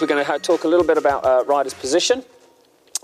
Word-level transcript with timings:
We're 0.00 0.06
going 0.06 0.24
to 0.24 0.38
talk 0.38 0.64
a 0.64 0.68
little 0.68 0.86
bit 0.86 0.96
about 0.96 1.24
uh, 1.24 1.44
rider's 1.46 1.74
position. 1.74 2.24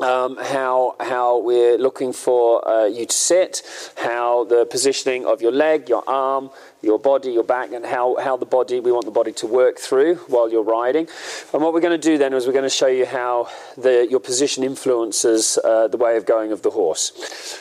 Um, 0.00 0.36
how 0.36 0.94
how 1.00 1.38
we're 1.38 1.77
looking 1.77 2.12
for 2.12 2.66
uh, 2.68 2.86
you 2.86 3.04
to 3.04 3.12
sit, 3.12 3.62
how 3.96 4.44
the 4.44 4.64
positioning 4.64 5.27
of 5.27 5.42
your 5.42 5.50
leg, 5.50 5.88
your 5.88 6.04
arm, 6.08 6.50
your 6.82 6.98
body, 6.98 7.32
your 7.32 7.42
back, 7.42 7.72
and 7.72 7.84
how, 7.84 8.16
how 8.20 8.36
the 8.36 8.46
body 8.46 8.78
we 8.78 8.92
want 8.92 9.04
the 9.04 9.10
body 9.10 9.32
to 9.32 9.46
work 9.46 9.78
through 9.78 10.16
while 10.28 10.48
you're 10.50 10.62
riding. 10.62 11.08
And 11.52 11.62
what 11.62 11.72
we're 11.72 11.80
going 11.80 12.00
to 12.00 12.08
do 12.10 12.16
then 12.16 12.32
is 12.32 12.46
we're 12.46 12.52
going 12.52 12.62
to 12.62 12.69
show 12.70 12.86
you 12.86 13.06
how 13.06 13.48
the, 13.76 14.06
your 14.08 14.20
position 14.20 14.62
influences 14.62 15.58
uh, 15.64 15.88
the 15.88 15.96
way 15.96 16.16
of 16.16 16.24
going 16.24 16.52
of 16.52 16.62
the 16.62 16.70
horse. 16.70 17.60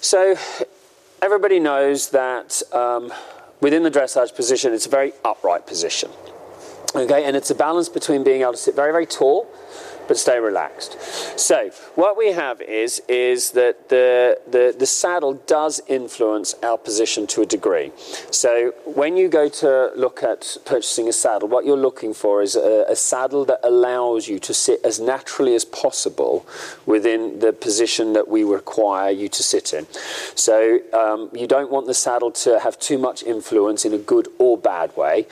So 0.00 0.36
everybody 1.22 1.60
knows 1.60 2.10
that 2.10 2.62
um, 2.72 3.12
within 3.60 3.82
the 3.84 3.90
dressage 3.90 4.34
position, 4.34 4.72
it's 4.72 4.86
a 4.86 4.90
very 4.90 5.12
upright 5.24 5.66
position. 5.66 6.10
Okay, 6.94 7.24
and 7.24 7.36
it's 7.36 7.50
a 7.50 7.54
balance 7.54 7.88
between 7.88 8.24
being 8.24 8.42
able 8.42 8.52
to 8.52 8.58
sit 8.58 8.74
very, 8.74 8.90
very 8.90 9.06
tall 9.06 9.46
but 10.08 10.16
stay 10.16 10.38
relaxed. 10.38 11.00
So 11.38 11.70
what 11.94 12.16
we 12.16 12.32
have 12.32 12.60
is 12.60 13.02
is 13.08 13.52
that 13.52 13.88
the, 13.88 14.38
the 14.50 14.74
the 14.78 14.86
saddle 14.86 15.34
does 15.46 15.80
influence 15.88 16.54
our 16.62 16.78
position 16.78 17.26
to 17.28 17.42
a 17.42 17.46
degree. 17.46 17.92
So 18.30 18.72
when 18.84 19.16
you 19.16 19.28
go 19.28 19.48
to 19.48 19.90
look 19.94 20.22
at 20.22 20.56
purchasing 20.64 21.08
a 21.08 21.12
saddle, 21.12 21.48
what 21.48 21.64
you're 21.64 21.76
looking 21.76 22.14
for 22.14 22.42
is 22.42 22.56
a, 22.56 22.84
a 22.88 22.96
saddle 22.96 23.44
that 23.46 23.60
allows 23.62 24.28
you 24.28 24.38
to 24.40 24.54
sit 24.54 24.80
as 24.84 25.00
naturally 25.00 25.54
as 25.54 25.64
possible 25.64 26.46
within 26.84 27.38
the 27.40 27.52
position 27.52 28.12
that 28.12 28.28
we 28.28 28.44
require 28.44 29.10
you 29.10 29.28
to 29.28 29.42
sit 29.42 29.72
in. 29.72 29.86
So 30.34 30.80
um, 30.92 31.30
you 31.32 31.46
don't 31.46 31.70
want 31.70 31.86
the 31.86 31.94
saddle 31.94 32.30
to 32.32 32.58
have 32.60 32.78
too 32.78 32.98
much 32.98 33.22
influence 33.22 33.84
in 33.84 33.92
a 33.92 33.98
good 33.98 34.28
or 34.38 34.56
bad 34.58 34.96
way. 34.96 35.26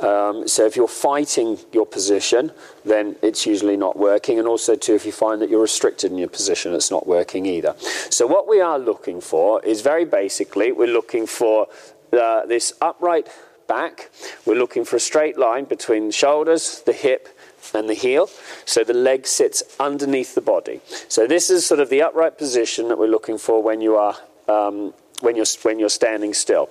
Um, 0.00 0.46
so 0.46 0.66
if 0.66 0.76
you're 0.76 0.88
fighting 0.88 1.58
your 1.72 1.86
position, 1.86 2.52
then 2.84 3.16
it's 3.22 3.46
usually 3.46 3.76
not 3.76 3.98
working. 3.98 4.38
And 4.38 4.48
also, 4.48 4.76
too, 4.76 4.94
if 4.94 5.06
you 5.06 5.12
find 5.12 5.40
that 5.42 5.50
you're 5.50 5.62
restricted 5.62 6.10
in 6.10 6.18
your 6.18 6.28
position, 6.28 6.74
it's 6.74 6.90
not 6.90 7.06
working 7.06 7.46
either. 7.46 7.74
So, 8.10 8.26
what 8.26 8.48
we 8.48 8.60
are 8.60 8.78
looking 8.78 9.20
for 9.20 9.62
is 9.64 9.80
very 9.80 10.04
basically 10.04 10.72
we're 10.72 10.86
looking 10.86 11.26
for 11.26 11.68
uh, 12.12 12.46
this 12.46 12.72
upright 12.80 13.28
back, 13.68 14.10
we're 14.44 14.56
looking 14.56 14.84
for 14.84 14.96
a 14.96 15.00
straight 15.00 15.38
line 15.38 15.64
between 15.64 16.06
the 16.06 16.12
shoulders, 16.12 16.82
the 16.86 16.92
hip, 16.92 17.28
and 17.74 17.88
the 17.88 17.94
heel. 17.94 18.28
So 18.64 18.84
the 18.84 18.94
leg 18.94 19.26
sits 19.26 19.62
underneath 19.78 20.34
the 20.34 20.40
body. 20.40 20.80
So 21.08 21.26
this 21.26 21.50
is 21.50 21.66
sort 21.66 21.80
of 21.80 21.88
the 21.88 22.02
upright 22.02 22.38
position 22.38 22.88
that 22.88 22.98
we're 22.98 23.06
looking 23.06 23.38
for 23.38 23.62
when 23.62 23.80
you 23.80 23.96
are. 23.96 24.16
Um, 24.48 24.94
when 25.20 25.36
you're, 25.36 25.46
when 25.62 25.78
you're 25.78 25.90
standing 25.90 26.32
still. 26.32 26.70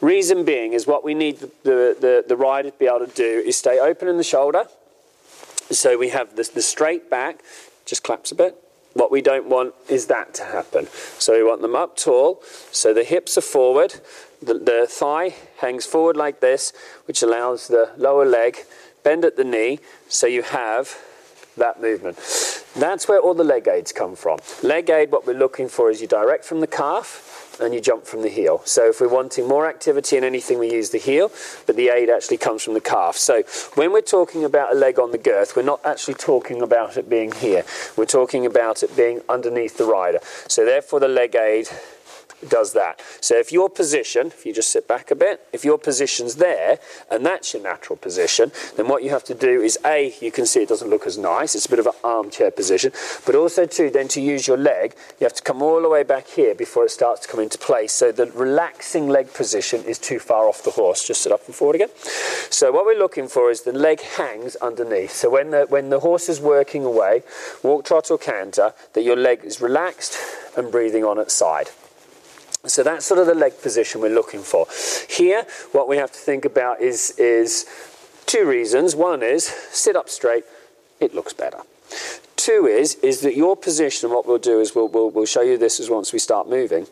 Reason 0.00 0.44
being 0.44 0.72
is 0.72 0.86
what 0.86 1.02
we 1.02 1.14
need 1.14 1.40
the, 1.40 1.50
the, 1.64 2.24
the 2.28 2.36
rider 2.36 2.70
to 2.70 2.78
be 2.78 2.86
able 2.86 3.04
to 3.04 3.12
do 3.12 3.42
is 3.44 3.56
stay 3.56 3.80
open 3.80 4.06
in 4.06 4.16
the 4.16 4.22
shoulder, 4.22 4.68
so 5.70 5.98
we 5.98 6.10
have 6.10 6.36
the, 6.36 6.48
the 6.54 6.62
straight 6.62 7.10
back, 7.10 7.40
just 7.84 8.02
claps 8.02 8.32
a 8.32 8.34
bit. 8.34 8.56
What 8.94 9.10
we 9.10 9.22
don't 9.22 9.48
want 9.48 9.74
is 9.88 10.06
that 10.06 10.34
to 10.34 10.44
happen. 10.44 10.88
So 11.18 11.34
we 11.34 11.44
want 11.44 11.62
them 11.62 11.76
up 11.76 11.96
tall, 11.96 12.42
so 12.72 12.92
the 12.92 13.04
hips 13.04 13.38
are 13.38 13.42
forward, 13.42 14.00
the, 14.42 14.54
the 14.54 14.86
thigh 14.88 15.34
hangs 15.58 15.86
forward 15.86 16.16
like 16.16 16.40
this, 16.40 16.72
which 17.04 17.22
allows 17.22 17.68
the 17.68 17.90
lower 17.96 18.24
leg 18.24 18.58
bend 19.02 19.24
at 19.24 19.36
the 19.36 19.44
knee, 19.44 19.78
so 20.08 20.26
you 20.26 20.42
have 20.42 20.96
that 21.56 21.80
movement. 21.80 22.16
That's 22.76 23.08
where 23.08 23.20
all 23.20 23.34
the 23.34 23.44
leg 23.44 23.68
aids 23.68 23.92
come 23.92 24.16
from. 24.16 24.38
Leg 24.62 24.90
aid, 24.90 25.10
what 25.10 25.26
we're 25.26 25.38
looking 25.38 25.68
for 25.68 25.90
is 25.90 26.00
you 26.00 26.06
direct 26.06 26.44
from 26.44 26.60
the 26.60 26.66
calf, 26.66 27.27
and 27.60 27.74
you 27.74 27.80
jump 27.80 28.06
from 28.06 28.22
the 28.22 28.28
heel. 28.28 28.62
So 28.64 28.88
if 28.88 29.00
we're 29.00 29.08
wanting 29.08 29.48
more 29.48 29.68
activity 29.68 30.16
in 30.16 30.24
anything, 30.24 30.58
we 30.58 30.70
use 30.72 30.90
the 30.90 30.98
heel, 30.98 31.30
but 31.66 31.76
the 31.76 31.88
aid 31.88 32.10
actually 32.10 32.38
comes 32.38 32.62
from 32.62 32.74
the 32.74 32.80
calf. 32.80 33.16
So 33.16 33.42
when 33.74 33.92
we're 33.92 34.00
talking 34.00 34.44
about 34.44 34.72
a 34.72 34.74
leg 34.74 34.98
on 34.98 35.10
the 35.10 35.18
girth, 35.18 35.56
we're 35.56 35.62
not 35.62 35.84
actually 35.84 36.14
talking 36.14 36.62
about 36.62 36.96
it 36.96 37.08
being 37.08 37.32
here. 37.32 37.64
We're 37.96 38.06
talking 38.06 38.46
about 38.46 38.82
it 38.82 38.96
being 38.96 39.20
underneath 39.28 39.78
the 39.78 39.84
rider. 39.84 40.20
So 40.48 40.64
therefore 40.64 41.00
the 41.00 41.08
leg 41.08 41.34
aid 41.34 41.68
does 42.48 42.72
that. 42.72 43.00
So 43.20 43.36
if 43.36 43.52
your 43.52 43.68
position, 43.68 44.28
if 44.28 44.46
you 44.46 44.52
just 44.52 44.70
sit 44.70 44.86
back 44.86 45.10
a 45.10 45.14
bit, 45.14 45.46
if 45.52 45.64
your 45.64 45.78
position's 45.78 46.36
there 46.36 46.78
and 47.10 47.24
that's 47.24 47.52
your 47.54 47.62
natural 47.62 47.96
position, 47.96 48.52
then 48.76 48.88
what 48.88 49.02
you 49.02 49.10
have 49.10 49.24
to 49.24 49.34
do 49.34 49.60
is 49.60 49.78
A, 49.84 50.14
you 50.20 50.30
can 50.30 50.46
see 50.46 50.62
it 50.62 50.68
doesn't 50.68 50.90
look 50.90 51.06
as 51.06 51.18
nice, 51.18 51.54
it's 51.54 51.66
a 51.66 51.70
bit 51.70 51.78
of 51.78 51.86
an 51.86 51.94
armchair 52.04 52.50
position, 52.50 52.92
but 53.26 53.34
also 53.34 53.66
two, 53.66 53.90
then 53.90 54.08
to 54.08 54.20
use 54.20 54.46
your 54.46 54.56
leg, 54.56 54.94
you 55.20 55.24
have 55.24 55.34
to 55.34 55.42
come 55.42 55.62
all 55.62 55.82
the 55.82 55.88
way 55.88 56.02
back 56.02 56.28
here 56.28 56.54
before 56.54 56.84
it 56.84 56.90
starts 56.90 57.22
to 57.22 57.28
come 57.28 57.40
into 57.40 57.58
place. 57.58 57.92
So 57.92 58.12
the 58.12 58.26
relaxing 58.26 59.08
leg 59.08 59.32
position 59.34 59.84
is 59.84 59.98
too 59.98 60.18
far 60.18 60.46
off 60.46 60.62
the 60.62 60.70
horse. 60.70 61.06
Just 61.06 61.22
sit 61.22 61.32
up 61.32 61.46
and 61.46 61.54
forward 61.54 61.76
again. 61.76 61.90
So 62.50 62.70
what 62.72 62.86
we're 62.86 62.98
looking 62.98 63.28
for 63.28 63.50
is 63.50 63.62
the 63.62 63.72
leg 63.72 64.00
hangs 64.00 64.56
underneath. 64.56 65.12
So 65.12 65.30
when 65.30 65.50
the, 65.50 65.66
when 65.68 65.90
the 65.90 66.00
horse 66.00 66.28
is 66.28 66.40
working 66.40 66.84
away, 66.84 67.22
walk, 67.62 67.84
trot 67.84 68.10
or 68.10 68.18
canter, 68.18 68.74
that 68.92 69.02
your 69.02 69.16
leg 69.16 69.40
is 69.44 69.60
relaxed 69.60 70.16
and 70.56 70.70
breathing 70.70 71.04
on 71.04 71.18
its 71.18 71.34
side. 71.34 71.70
So 72.68 72.82
that's 72.82 73.06
sort 73.06 73.20
of 73.20 73.26
the 73.26 73.34
leg 73.34 73.60
position 73.60 74.00
we're 74.00 74.14
looking 74.14 74.40
for. 74.40 74.66
Here, 75.08 75.46
what 75.72 75.88
we 75.88 75.96
have 75.96 76.12
to 76.12 76.18
think 76.18 76.44
about 76.44 76.80
is, 76.80 77.10
is 77.18 77.66
two 78.26 78.46
reasons. 78.46 78.94
One 78.94 79.22
is 79.22 79.44
sit 79.44 79.96
up 79.96 80.08
straight, 80.08 80.44
it 81.00 81.14
looks 81.14 81.32
better. 81.32 81.58
Two 82.36 82.66
is, 82.66 82.94
is 82.96 83.22
that 83.22 83.34
your 83.36 83.56
position, 83.56 84.10
what 84.10 84.26
we'll 84.26 84.38
do 84.38 84.60
is 84.60 84.74
we'll, 84.74 84.88
we'll, 84.88 85.10
we'll 85.10 85.26
show 85.26 85.42
you 85.42 85.58
this 85.58 85.80
as 85.80 85.90
once 85.90 86.12
we 86.12 86.18
start 86.18 86.48
moving, 86.48 86.86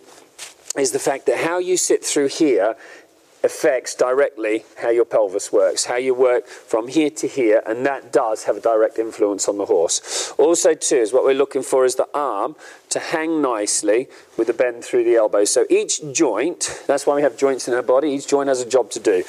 is 0.77 0.93
the 0.93 0.99
fact 0.99 1.27
that 1.27 1.39
how 1.39 1.59
you 1.59 1.77
sit 1.77 2.05
through 2.05 2.29
here 2.29 2.77
affects 3.43 3.95
directly 3.95 4.65
how 4.79 4.91
your 4.91 5.05
pelvis 5.05 5.53
works, 5.53 5.85
how 5.85 5.97
you 5.97 6.13
work 6.13 6.47
from 6.47 6.89
here 6.89 7.11
to 7.11 7.29
here, 7.29 7.63
and 7.65 7.87
that 7.87 8.13
does 8.13 8.45
have 8.45 8.57
a 8.57 8.61
direct 8.61 8.99
influence 8.99 9.49
on 9.49 9.57
the 9.57 9.67
horse. 9.67 10.33
Also, 10.37 10.75
too, 10.75 10.97
is 10.97 11.13
what 11.13 11.25
we're 11.25 11.33
looking 11.33 11.63
for 11.63 11.85
is 11.85 11.95
the 11.95 12.09
arm 12.13 12.57
to 12.97 13.01
hang 13.01 13.43
nicely 13.43 14.09
with 14.39 14.49
a 14.49 14.55
bend 14.55 14.83
through 14.83 15.05
the 15.05 15.15
elbow. 15.15 15.45
So 15.45 15.67
each 15.69 16.01
joint, 16.13 16.83
that's 16.87 17.07
why 17.07 17.15
we 17.15 17.23
have 17.23 17.37
joints 17.37 17.69
in 17.69 17.75
our 17.75 17.83
body, 17.83 18.09
each 18.09 18.27
joint 18.27 18.49
has 18.49 18.63
a 18.63 18.69
job 18.69 18.91
to 18.93 19.01
do. 19.01 19.23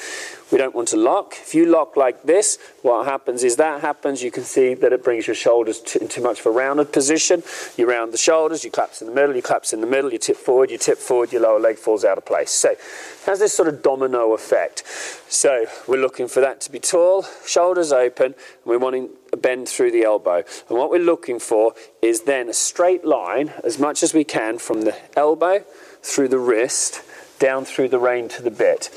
We 0.50 0.56
don't 0.56 0.74
want 0.74 0.88
to 0.88 0.96
lock. 0.96 1.34
If 1.42 1.54
you 1.54 1.66
lock 1.66 1.94
like 1.94 2.22
this, 2.22 2.58
what 2.80 3.04
happens 3.04 3.44
is 3.44 3.56
that 3.56 3.82
happens. 3.82 4.22
You 4.22 4.30
can 4.30 4.44
see 4.44 4.72
that 4.72 4.94
it 4.94 5.04
brings 5.04 5.26
your 5.26 5.36
shoulders 5.36 5.80
to, 5.80 6.00
in 6.00 6.08
too 6.08 6.22
much 6.22 6.40
of 6.40 6.46
a 6.46 6.50
rounded 6.50 6.90
position. 6.90 7.42
You 7.76 7.86
round 7.86 8.14
the 8.14 8.18
shoulders, 8.18 8.64
you 8.64 8.70
collapse 8.70 9.02
in 9.02 9.08
the 9.08 9.14
middle, 9.14 9.36
you 9.36 9.42
collapse 9.42 9.74
in 9.74 9.82
the 9.82 9.86
middle, 9.86 10.10
you 10.10 10.18
tip 10.18 10.38
forward, 10.38 10.70
you 10.70 10.78
tip 10.78 10.96
forward, 10.96 11.32
your 11.32 11.42
lower 11.42 11.60
leg 11.60 11.76
falls 11.76 12.02
out 12.02 12.16
of 12.16 12.24
place. 12.24 12.50
So 12.50 12.74
has 13.26 13.40
this 13.40 13.52
sort 13.52 13.68
of 13.68 13.82
domino 13.82 14.32
effect. 14.32 14.84
So 15.28 15.66
we're 15.86 16.00
looking 16.00 16.28
for 16.28 16.40
that 16.40 16.62
to 16.62 16.72
be 16.72 16.78
tall, 16.78 17.26
shoulders 17.46 17.92
open, 17.92 18.26
and 18.26 18.34
we're 18.64 18.78
wanting 18.78 19.10
bend 19.36 19.68
through 19.68 19.90
the 19.90 20.04
elbow. 20.04 20.44
And 20.68 20.78
what 20.78 20.90
we're 20.90 20.98
looking 20.98 21.38
for 21.38 21.74
is 22.02 22.22
then 22.22 22.48
a 22.48 22.54
straight 22.54 23.04
line 23.04 23.52
as 23.64 23.78
much 23.78 24.02
as 24.02 24.14
we 24.14 24.24
can 24.24 24.58
from 24.58 24.82
the 24.82 24.96
elbow 25.16 25.64
through 26.02 26.28
the 26.28 26.38
wrist 26.38 27.02
down 27.38 27.64
through 27.64 27.88
the 27.88 27.98
rein 27.98 28.28
to 28.28 28.42
the 28.42 28.50
bit. 28.50 28.90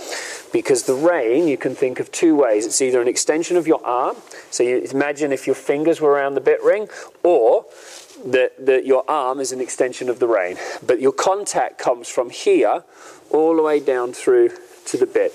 Because 0.52 0.84
the 0.84 0.94
rein, 0.94 1.48
you 1.48 1.58
can 1.58 1.76
think 1.76 2.00
of 2.00 2.12
two 2.12 2.36
ways. 2.36 2.66
It's 2.66 2.82
either 2.82 3.02
an 3.02 3.08
extension 3.08 3.56
of 3.56 3.68
your 3.68 3.86
arm, 3.86 4.18
so 4.50 4.64
you 4.64 4.78
imagine 4.92 5.32
if 5.32 5.48
your 5.48 5.56
fingers 5.56 6.02
were 6.02 6.10
around 6.10 6.34
the 6.34 6.42
bit 6.42 6.62
ring, 6.64 6.90
or 7.24 7.66
that, 8.26 8.66
that 8.66 8.86
your 8.86 9.10
arm 9.10 9.40
is 9.40 9.52
an 9.52 9.62
extension 9.62 10.10
of 10.10 10.20
the 10.20 10.28
rein. 10.28 10.58
But 10.86 11.00
your 11.00 11.14
contact 11.14 11.78
comes 11.78 12.10
from 12.10 12.30
here 12.30 12.84
all 13.30 13.56
the 13.56 13.62
way 13.62 13.80
down 13.80 14.14
through 14.14 14.52
to 14.88 14.98
the 14.98 15.06
bit. 15.06 15.34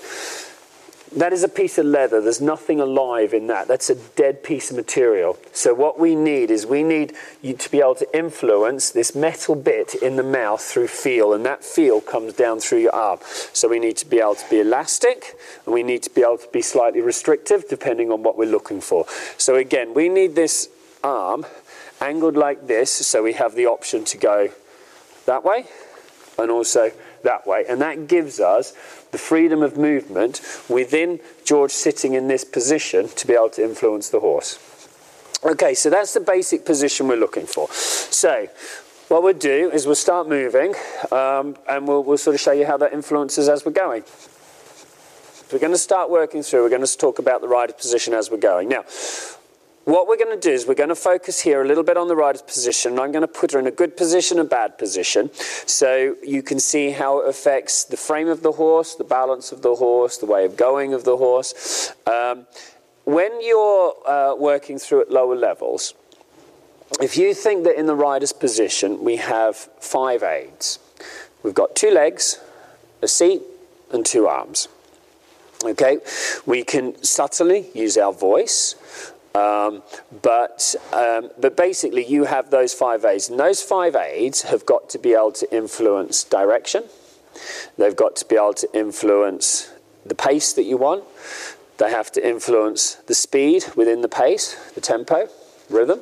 That 1.15 1.31
is 1.31 1.43
a 1.43 1.47
piece 1.47 1.77
of 1.77 1.85
leather. 1.85 2.21
There's 2.21 2.41
nothing 2.41 2.81
alive 2.81 3.33
in 3.33 3.47
that. 3.47 3.67
That's 3.67 3.89
a 3.89 3.95
dead 3.95 4.43
piece 4.43 4.69
of 4.69 4.75
material. 4.75 5.37
So, 5.53 5.73
what 5.73 5.97
we 5.97 6.15
need 6.15 6.51
is 6.51 6.65
we 6.65 6.83
need 6.83 7.13
you 7.41 7.53
to 7.53 7.71
be 7.71 7.79
able 7.79 7.95
to 7.95 8.17
influence 8.17 8.91
this 8.91 9.15
metal 9.15 9.55
bit 9.55 9.95
in 9.95 10.17
the 10.17 10.23
mouth 10.23 10.61
through 10.61 10.87
feel, 10.87 11.33
and 11.33 11.45
that 11.45 11.63
feel 11.63 12.01
comes 12.01 12.33
down 12.33 12.59
through 12.59 12.79
your 12.79 12.93
arm. 12.95 13.19
So, 13.53 13.69
we 13.69 13.79
need 13.79 13.95
to 13.97 14.05
be 14.05 14.19
able 14.19 14.35
to 14.35 14.49
be 14.49 14.59
elastic, 14.59 15.37
and 15.65 15.73
we 15.73 15.81
need 15.81 16.03
to 16.03 16.09
be 16.09 16.21
able 16.21 16.39
to 16.39 16.49
be 16.51 16.61
slightly 16.61 17.01
restrictive 17.01 17.69
depending 17.69 18.11
on 18.11 18.21
what 18.21 18.37
we're 18.37 18.51
looking 18.51 18.81
for. 18.81 19.05
So, 19.37 19.55
again, 19.55 19.93
we 19.93 20.09
need 20.09 20.35
this 20.35 20.69
arm 21.03 21.45
angled 22.01 22.35
like 22.35 22.67
this 22.67 22.91
so 22.91 23.23
we 23.23 23.33
have 23.33 23.55
the 23.55 23.65
option 23.65 24.03
to 24.03 24.17
go 24.17 24.49
that 25.25 25.43
way 25.43 25.65
and 26.37 26.51
also 26.51 26.91
that 27.23 27.47
way. 27.47 27.65
And 27.67 27.81
that 27.81 28.07
gives 28.07 28.39
us 28.39 28.71
the 29.11 29.17
freedom 29.17 29.61
of 29.61 29.77
movement 29.77 30.41
within 30.69 31.19
George 31.45 31.71
sitting 31.71 32.13
in 32.13 32.27
this 32.27 32.43
position 32.43 33.07
to 33.09 33.27
be 33.27 33.33
able 33.33 33.49
to 33.51 33.63
influence 33.63 34.09
the 34.09 34.19
horse. 34.19 34.59
Okay, 35.43 35.73
so 35.73 35.89
that's 35.89 36.13
the 36.13 36.19
basic 36.19 36.65
position 36.65 37.07
we're 37.07 37.15
looking 37.15 37.45
for. 37.45 37.69
So, 37.71 38.47
what 39.07 39.23
we'll 39.23 39.33
do 39.33 39.71
is 39.71 39.85
we'll 39.85 39.95
start 39.95 40.27
moving 40.27 40.73
um, 41.11 41.55
and 41.69 41.87
we'll, 41.87 42.03
we'll 42.03 42.17
sort 42.17 42.33
of 42.33 42.41
show 42.41 42.51
you 42.51 42.65
how 42.65 42.75
that 42.77 42.91
influences 42.91 43.47
as 43.47 43.65
we're 43.65 43.71
going. 43.71 44.03
We're 45.51 45.59
going 45.59 45.71
to 45.71 45.77
start 45.77 46.09
working 46.09 46.43
through, 46.43 46.63
we're 46.63 46.69
going 46.69 46.85
to 46.85 46.97
talk 46.97 47.19
about 47.19 47.39
the 47.39 47.47
rider 47.47 47.71
position 47.71 48.13
as 48.13 48.29
we're 48.29 48.37
going. 48.37 48.67
Now, 48.67 48.83
what 49.87 50.05
we're 50.05 50.17
going 50.17 50.37
to 50.37 50.49
do 50.49 50.51
is 50.51 50.67
we're 50.67 50.73
going 50.73 50.89
to 50.89 50.95
focus 50.95 51.39
here 51.39 51.61
a 51.61 51.65
little 51.65 51.83
bit 51.83 51.95
on 51.95 52.09
the 52.09 52.15
rider's 52.15 52.41
position. 52.41 52.99
I'm 52.99 53.13
going 53.13 53.21
to 53.21 53.27
put 53.27 53.53
her 53.53 53.59
in 53.59 53.67
a 53.67 53.71
good 53.71 53.95
position, 53.95 54.37
a 54.37 54.43
bad 54.43 54.77
position, 54.77 55.29
so 55.33 56.17
you 56.21 56.43
can 56.43 56.59
see 56.59 56.91
how 56.91 57.21
it 57.21 57.29
affects 57.29 57.85
the 57.85 57.95
frame 57.95 58.27
of 58.27 58.41
the 58.43 58.51
horse, 58.51 58.95
the 58.95 59.05
balance 59.05 59.53
of 59.53 59.61
the 59.61 59.75
horse, 59.75 60.17
the 60.17 60.25
way 60.25 60.43
of 60.43 60.57
going 60.57 60.93
of 60.93 61.05
the 61.05 61.15
horse. 61.15 61.93
Um, 62.05 62.47
when 63.05 63.41
you're 63.41 63.95
uh, 64.05 64.35
working 64.35 64.77
through 64.77 65.03
at 65.03 65.09
lower 65.09 65.37
levels, 65.37 65.93
if 66.99 67.15
you 67.15 67.33
think 67.33 67.63
that 67.63 67.79
in 67.79 67.85
the 67.85 67.95
rider's 67.95 68.33
position 68.33 69.05
we 69.05 69.15
have 69.15 69.55
five 69.79 70.21
aids, 70.21 70.79
we've 71.43 71.53
got 71.53 71.77
two 71.77 71.91
legs, 71.91 72.41
a 73.01 73.07
seat, 73.07 73.41
and 73.89 74.05
two 74.05 74.27
arms. 74.27 74.67
Okay, 75.63 75.99
we 76.45 76.65
can 76.65 77.01
subtly 77.03 77.67
use 77.73 77.97
our 77.97 78.11
voice. 78.11 78.75
Um, 79.37 79.83
but, 80.21 80.73
um, 80.93 81.29
but 81.39 81.55
basically, 81.55 82.05
you 82.05 82.23
have 82.23 82.49
those 82.49 82.73
five 82.73 83.05
aids, 83.05 83.29
and 83.29 83.39
those 83.39 83.61
five 83.61 83.95
aids 83.95 84.43
have 84.43 84.65
got 84.65 84.89
to 84.91 84.97
be 84.97 85.13
able 85.13 85.33
to 85.33 85.55
influence 85.55 86.23
direction. 86.23 86.83
They've 87.77 87.95
got 87.95 88.15
to 88.17 88.25
be 88.25 88.35
able 88.35 88.55
to 88.55 88.69
influence 88.73 89.71
the 90.05 90.15
pace 90.15 90.53
that 90.53 90.63
you 90.63 90.77
want. 90.77 91.03
They 91.77 91.91
have 91.91 92.11
to 92.13 92.27
influence 92.27 92.95
the 93.05 93.13
speed 93.13 93.65
within 93.75 94.01
the 94.01 94.09
pace, 94.09 94.55
the 94.73 94.81
tempo, 94.81 95.27
rhythm. 95.69 96.01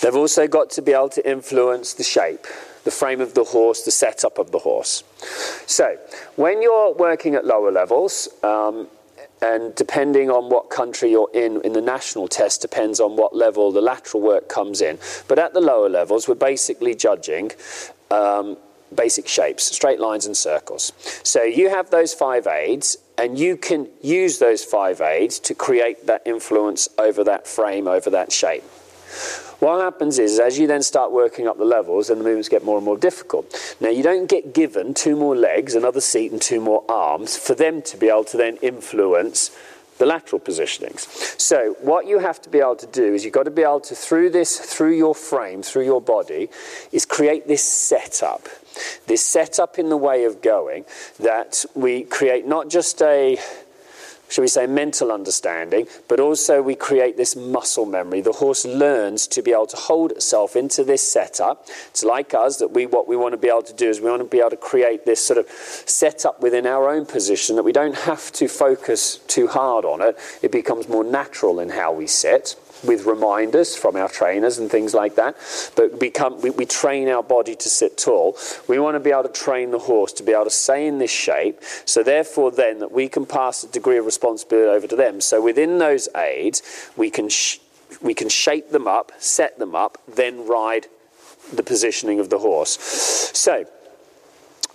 They've 0.00 0.14
also 0.14 0.46
got 0.46 0.70
to 0.70 0.82
be 0.82 0.92
able 0.92 1.08
to 1.10 1.28
influence 1.28 1.94
the 1.94 2.04
shape, 2.04 2.46
the 2.84 2.92
frame 2.92 3.20
of 3.20 3.34
the 3.34 3.44
horse, 3.44 3.82
the 3.82 3.90
setup 3.90 4.38
of 4.38 4.52
the 4.52 4.60
horse. 4.60 5.02
So, 5.66 5.98
when 6.36 6.62
you're 6.62 6.94
working 6.94 7.34
at 7.34 7.44
lower 7.44 7.72
levels, 7.72 8.28
um, 8.44 8.88
and 9.42 9.74
depending 9.74 10.30
on 10.30 10.48
what 10.48 10.70
country 10.70 11.10
you're 11.10 11.30
in, 11.34 11.60
in 11.62 11.72
the 11.72 11.80
national 11.80 12.28
test, 12.28 12.62
depends 12.62 13.00
on 13.00 13.16
what 13.16 13.34
level 13.34 13.72
the 13.72 13.80
lateral 13.80 14.22
work 14.22 14.48
comes 14.48 14.80
in. 14.80 14.98
But 15.28 15.38
at 15.38 15.54
the 15.54 15.60
lower 15.60 15.88
levels, 15.88 16.28
we're 16.28 16.34
basically 16.34 16.94
judging 16.94 17.52
um, 18.10 18.56
basic 18.94 19.28
shapes, 19.28 19.64
straight 19.64 20.00
lines 20.00 20.26
and 20.26 20.36
circles. 20.36 20.92
So 21.22 21.42
you 21.42 21.68
have 21.70 21.90
those 21.90 22.14
five 22.14 22.46
aids, 22.46 22.96
and 23.18 23.38
you 23.38 23.56
can 23.56 23.88
use 24.02 24.38
those 24.38 24.64
five 24.64 25.00
aids 25.00 25.38
to 25.40 25.54
create 25.54 26.06
that 26.06 26.22
influence 26.26 26.88
over 26.98 27.24
that 27.24 27.46
frame, 27.46 27.86
over 27.86 28.10
that 28.10 28.32
shape. 28.32 28.64
What 29.60 29.80
happens 29.80 30.18
is, 30.18 30.38
as 30.38 30.58
you 30.58 30.66
then 30.66 30.82
start 30.82 31.12
working 31.12 31.48
up 31.48 31.56
the 31.56 31.64
levels, 31.64 32.10
and 32.10 32.20
the 32.20 32.24
movements 32.24 32.48
get 32.48 32.64
more 32.64 32.76
and 32.76 32.84
more 32.84 32.98
difficult. 32.98 33.76
Now, 33.80 33.88
you 33.88 34.02
don't 34.02 34.28
get 34.28 34.52
given 34.52 34.94
two 34.94 35.16
more 35.16 35.36
legs, 35.36 35.74
another 35.74 36.00
seat, 36.00 36.32
and 36.32 36.42
two 36.42 36.60
more 36.60 36.84
arms 36.88 37.36
for 37.36 37.54
them 37.54 37.80
to 37.82 37.96
be 37.96 38.08
able 38.08 38.24
to 38.24 38.36
then 38.36 38.56
influence 38.56 39.56
the 39.98 40.06
lateral 40.06 40.40
positionings. 40.40 41.40
So, 41.40 41.76
what 41.80 42.06
you 42.06 42.18
have 42.18 42.42
to 42.42 42.50
be 42.50 42.58
able 42.58 42.76
to 42.76 42.86
do 42.86 43.14
is 43.14 43.24
you've 43.24 43.32
got 43.32 43.44
to 43.44 43.50
be 43.50 43.62
able 43.62 43.80
to, 43.80 43.94
through 43.94 44.30
this, 44.30 44.58
through 44.58 44.96
your 44.96 45.14
frame, 45.14 45.62
through 45.62 45.84
your 45.84 46.00
body, 46.00 46.50
is 46.92 47.06
create 47.06 47.46
this 47.46 47.62
setup. 47.62 48.48
This 49.06 49.24
setup 49.24 49.78
in 49.78 49.88
the 49.88 49.96
way 49.96 50.24
of 50.24 50.42
going 50.42 50.84
that 51.20 51.64
we 51.74 52.02
create 52.02 52.46
not 52.46 52.68
just 52.68 53.00
a 53.02 53.38
shall 54.28 54.42
we 54.42 54.48
say, 54.48 54.66
mental 54.66 55.12
understanding, 55.12 55.86
but 56.08 56.20
also 56.20 56.62
we 56.62 56.74
create 56.74 57.16
this 57.16 57.36
muscle 57.36 57.86
memory. 57.86 58.20
The 58.20 58.32
horse 58.32 58.64
learns 58.64 59.26
to 59.28 59.42
be 59.42 59.52
able 59.52 59.66
to 59.66 59.76
hold 59.76 60.12
itself 60.12 60.56
into 60.56 60.84
this 60.84 61.02
setup. 61.02 61.66
It's 61.90 62.04
like 62.04 62.34
us 62.34 62.58
that 62.58 62.72
we 62.72 62.86
what 62.86 63.08
we 63.08 63.16
want 63.16 63.32
to 63.32 63.38
be 63.38 63.48
able 63.48 63.62
to 63.62 63.72
do 63.72 63.88
is 63.88 64.00
we 64.00 64.10
want 64.10 64.22
to 64.22 64.28
be 64.28 64.40
able 64.40 64.50
to 64.50 64.56
create 64.56 65.04
this 65.04 65.24
sort 65.24 65.38
of 65.38 65.48
setup 65.48 66.40
within 66.40 66.66
our 66.66 66.88
own 66.88 67.06
position 67.06 67.56
that 67.56 67.62
we 67.62 67.72
don't 67.72 67.96
have 67.96 68.32
to 68.32 68.48
focus 68.48 69.18
too 69.26 69.46
hard 69.46 69.84
on 69.84 70.00
it. 70.00 70.18
It 70.42 70.52
becomes 70.52 70.88
more 70.88 71.04
natural 71.04 71.60
in 71.60 71.70
how 71.70 71.92
we 71.92 72.06
sit 72.06 72.56
with 72.84 73.06
reminders 73.06 73.76
from 73.76 73.96
our 73.96 74.08
trainers 74.08 74.58
and 74.58 74.70
things 74.70 74.94
like 74.94 75.16
that. 75.16 75.36
But 75.76 75.98
become, 75.98 76.40
we, 76.40 76.50
we 76.50 76.66
train 76.66 77.08
our 77.08 77.22
body 77.22 77.54
to 77.56 77.68
sit 77.68 77.96
tall. 77.96 78.36
We 78.68 78.78
want 78.78 78.94
to 78.94 79.00
be 79.00 79.10
able 79.10 79.24
to 79.24 79.28
train 79.28 79.70
the 79.70 79.78
horse 79.78 80.12
to 80.14 80.22
be 80.22 80.32
able 80.32 80.44
to 80.44 80.50
stay 80.50 80.86
in 80.86 80.98
this 80.98 81.10
shape. 81.10 81.60
So 81.84 82.02
therefore, 82.02 82.50
then 82.50 82.78
that 82.80 82.92
we 82.92 83.08
can 83.08 83.26
pass 83.26 83.64
a 83.64 83.68
degree 83.68 83.98
of 83.98 84.04
responsibility 84.04 84.70
over 84.70 84.86
to 84.86 84.96
them. 84.96 85.20
So 85.20 85.40
within 85.40 85.78
those 85.78 86.08
aids, 86.16 86.62
we 86.96 87.10
can 87.10 87.28
sh- 87.28 87.58
we 88.02 88.14
can 88.14 88.28
shape 88.28 88.70
them 88.70 88.88
up, 88.88 89.12
set 89.18 89.58
them 89.58 89.74
up, 89.74 89.98
then 90.12 90.46
ride 90.46 90.88
the 91.52 91.62
positioning 91.62 92.20
of 92.20 92.30
the 92.30 92.38
horse. 92.38 92.78
So 93.34 93.66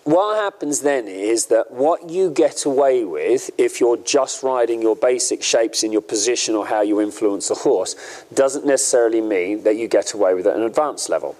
what 0.09 0.37
happens 0.37 0.79
then 0.79 1.07
is 1.07 1.45
that 1.47 1.69
what 1.69 2.09
you 2.09 2.31
get 2.31 2.65
away 2.65 3.03
with 3.03 3.51
if 3.59 3.79
you're 3.79 3.97
just 3.97 4.41
riding 4.41 4.81
your 4.81 4.95
basic 4.95 5.43
shapes 5.43 5.83
in 5.83 5.91
your 5.91 6.01
position 6.01 6.55
or 6.55 6.65
how 6.65 6.81
you 6.81 6.99
influence 6.99 7.49
the 7.49 7.53
horse 7.53 7.95
doesn't 8.33 8.65
necessarily 8.65 9.21
mean 9.21 9.61
that 9.63 9.75
you 9.75 9.87
get 9.87 10.15
away 10.15 10.33
with 10.33 10.47
it 10.47 10.49
at 10.49 10.55
an 10.55 10.63
advanced 10.63 11.09
level. 11.09 11.35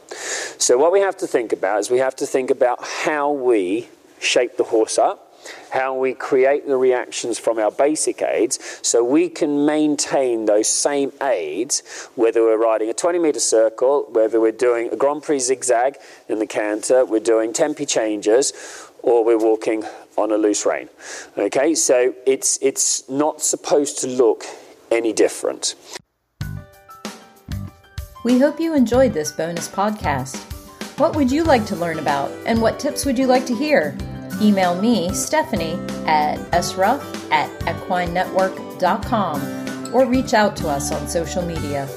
So, 0.60 0.78
what 0.78 0.92
we 0.92 1.00
have 1.00 1.18
to 1.18 1.26
think 1.26 1.52
about 1.52 1.80
is 1.80 1.90
we 1.90 1.98
have 1.98 2.16
to 2.18 2.28
think 2.28 2.52
about 2.52 2.84
how 2.84 3.32
we 3.32 3.90
shape 4.20 4.58
the 4.58 4.66
horse 4.66 5.00
up 5.00 5.28
how 5.72 5.93
we 5.93 6.13
create 6.13 6.67
the 6.67 6.77
reactions 6.77 7.39
from 7.39 7.60
our 7.60 7.72
basic 7.72 8.22
aids 8.22 8.79
so 8.81 9.03
we 9.03 9.29
can 9.29 9.65
maintain 9.65 10.46
those 10.46 10.67
same 10.67 11.12
aids 11.22 12.10
whether 12.15 12.41
we're 12.41 12.58
riding 12.58 12.89
a 12.89 12.93
20 12.93 13.19
meter 13.19 13.39
circle, 13.39 14.08
whether 14.12 14.39
we're 14.39 14.51
doing 14.51 14.89
a 14.91 14.96
Grand 14.96 15.24
Prix 15.24 15.39
zigzag 15.39 15.98
in 16.27 16.39
the 16.39 16.48
canter, 16.48 17.05
we're 17.05 17.19
doing 17.19 17.53
tempi 17.53 17.86
changes, 17.86 18.53
or 19.01 19.24
we're 19.24 19.38
walking 19.38 19.84
on 20.17 20.31
a 20.31 20.38
loose 20.38 20.65
rein. 20.65 20.89
Okay, 21.38 21.74
so 21.75 22.13
it's, 22.25 22.60
it's 22.62 23.08
not 23.10 23.41
supposed 23.41 24.00
to 24.00 24.08
look 24.08 24.43
any 24.91 25.13
different. 25.13 25.75
We 28.24 28.38
hope 28.38 28.60
you 28.60 28.75
enjoyed 28.75 29.13
this 29.13 29.31
bonus 29.31 29.67
podcast. 29.67 30.38
What 31.00 31.15
would 31.15 31.31
you 31.31 31.43
like 31.46 31.65
to 31.67 31.75
learn 31.77 32.00
about, 32.00 32.31
and 32.46 32.62
what 32.62 32.79
tips 32.79 33.05
would 33.05 33.17
you 33.17 33.27
like 33.27 33.46
to 33.46 33.55
hear? 33.55 33.98
Email 34.41 34.79
me, 34.79 35.13
Stephanie, 35.13 35.77
at 36.05 36.38
sruff 36.63 37.03
at 37.31 37.50
equinenetwork.com 37.62 39.93
or 39.93 40.05
reach 40.05 40.34
out 40.34 40.55
to 40.58 40.69
us 40.69 40.91
on 40.91 41.08
social 41.08 41.41
media. 41.41 41.89